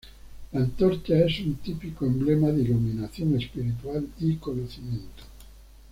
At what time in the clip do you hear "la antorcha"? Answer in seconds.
0.51-1.13